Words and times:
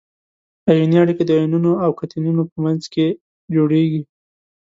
ایوني 0.69 0.97
اړیکه 1.03 1.23
د 1.25 1.31
انیونونو 1.37 1.71
او 1.83 1.89
کتیونونو 1.99 2.41
په 2.51 2.57
منځ 2.65 2.83
کې 2.93 3.05
جوړیږي. 3.55 4.01